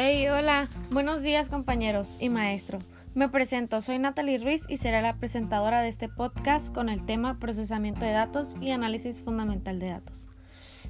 [0.00, 2.78] Hey, hola, buenos días compañeros y maestro.
[3.16, 7.40] Me presento, soy Natalie Ruiz y seré la presentadora de este podcast con el tema
[7.40, 10.28] procesamiento de datos y análisis fundamental de datos.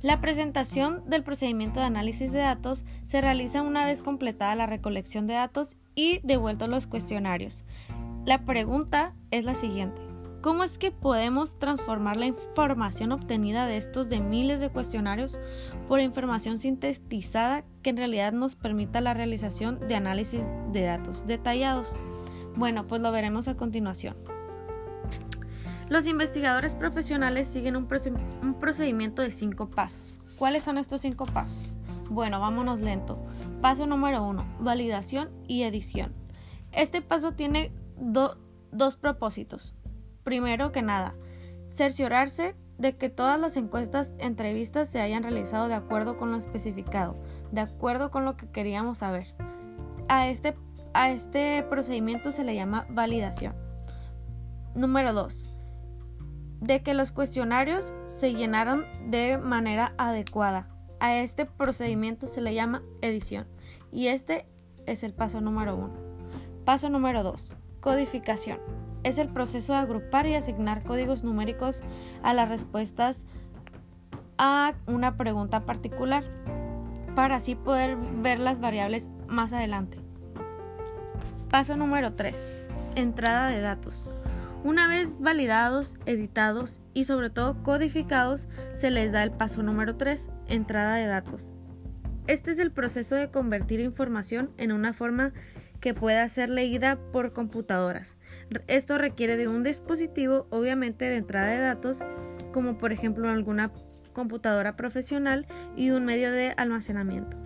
[0.00, 5.26] La presentación del procedimiento de análisis de datos se realiza una vez completada la recolección
[5.26, 7.66] de datos y devueltos los cuestionarios.
[8.24, 10.13] La pregunta es la siguiente.
[10.44, 15.38] ¿Cómo es que podemos transformar la información obtenida de estos de miles de cuestionarios
[15.88, 21.94] por información sintetizada que en realidad nos permita la realización de análisis de datos detallados?
[22.56, 24.18] Bueno, pues lo veremos a continuación.
[25.88, 27.88] Los investigadores profesionales siguen un,
[28.60, 30.20] procedimiento de cinco pasos.
[30.36, 31.72] ¿Cuáles son estos cinco pasos?
[32.10, 33.18] Bueno, vámonos lento.
[33.62, 36.12] Paso número uno, validación y edición.
[36.70, 39.74] Este paso tiene dos propósitos.
[40.24, 41.14] Primero que nada,
[41.68, 47.14] cerciorarse de que todas las encuestas entrevistas se hayan realizado de acuerdo con lo especificado,
[47.52, 49.26] de acuerdo con lo que queríamos saber.
[50.08, 50.56] A este,
[50.92, 53.54] a este procedimiento se le llama validación.
[54.74, 55.46] Número 2.
[56.60, 60.68] De que los cuestionarios se llenaron de manera adecuada.
[61.00, 63.46] A este procedimiento se le llama edición.
[63.92, 64.46] Y este
[64.86, 65.92] es el paso número 1.
[66.64, 67.56] Paso número 2.
[67.80, 71.82] Codificación es el proceso de agrupar y asignar códigos numéricos
[72.22, 73.24] a las respuestas
[74.38, 76.24] a una pregunta particular
[77.14, 79.98] para así poder ver las variables más adelante.
[81.50, 82.36] Paso número 3.
[82.96, 84.08] Entrada de datos.
[84.64, 90.30] Una vez validados, editados y sobre todo codificados, se les da el paso número 3,
[90.48, 91.50] entrada de datos.
[92.26, 95.32] Este es el proceso de convertir información en una forma
[95.80, 98.16] que pueda ser leída por computadoras.
[98.66, 102.00] Esto requiere de un dispositivo, obviamente, de entrada de datos,
[102.52, 103.70] como por ejemplo alguna
[104.14, 107.36] computadora profesional y un medio de almacenamiento.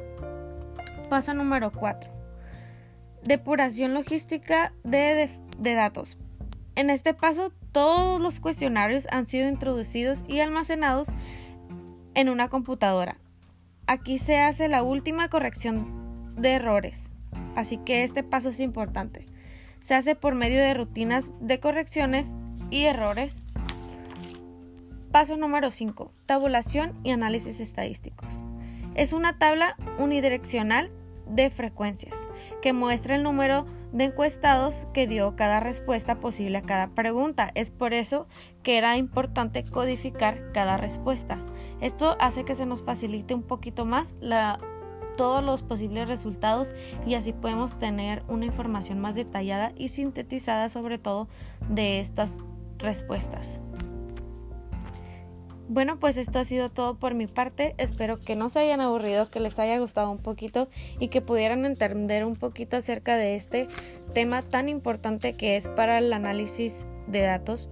[1.08, 2.08] Paso número 4.
[3.24, 6.18] Depuración logística de, de datos.
[6.76, 11.08] En este paso, todos los cuestionarios han sido introducidos y almacenados
[12.14, 13.18] en una computadora.
[13.88, 17.10] Aquí se hace la última corrección de errores
[17.58, 19.26] así que este paso es importante.
[19.80, 22.32] Se hace por medio de rutinas de correcciones
[22.70, 23.42] y errores.
[25.10, 26.12] Paso número 5.
[26.26, 28.40] Tabulación y análisis estadísticos.
[28.94, 30.90] Es una tabla unidireccional
[31.26, 32.16] de frecuencias
[32.62, 37.50] que muestra el número de encuestados que dio cada respuesta posible a cada pregunta.
[37.54, 38.28] Es por eso
[38.62, 41.38] que era importante codificar cada respuesta.
[41.80, 44.14] Esto hace que se nos facilite un poquito más
[45.16, 46.72] todos los posibles resultados
[47.06, 51.28] y así podemos tener una información más detallada y sintetizada sobre todo
[51.68, 52.42] de estas
[52.78, 53.60] respuestas.
[55.70, 57.74] Bueno, pues esto ha sido todo por mi parte.
[57.76, 60.68] Espero que no se hayan aburrido, que les haya gustado un poquito
[60.98, 63.66] y que pudieran entender un poquito acerca de este
[64.14, 67.68] tema tan importante que es para el análisis de datos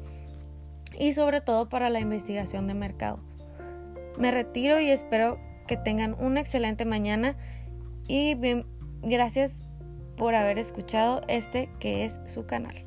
[0.99, 3.26] y sobre todo para la investigación de mercados.
[4.19, 7.37] Me retiro y espero que tengan una excelente mañana
[8.09, 8.67] y bien,
[9.03, 9.63] gracias
[10.17, 12.86] por haber escuchado este que es su canal.